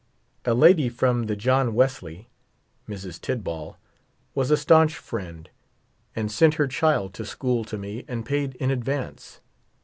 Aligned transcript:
A 0.45 0.55
lady 0.55 0.89
from 0.89 1.27
the 1.27 1.35
John 1.35 1.75
Wesley, 1.75 2.27
Mrs. 2.89 3.21
Tidball, 3.21 3.77
was 4.33 4.49
a 4.49 4.57
staunch 4.57 4.97
friend, 4.97 5.47
and 6.15 6.31
sent 6.31 6.55
her 6.55 6.65
child 6.67 7.13
to 7.13 7.23
school 7.23 7.63
to 7.65 7.77
me 7.77 8.03
and 8.07 8.25
paid 8.25 8.55
in 8.55 8.71
advance. 8.71 9.41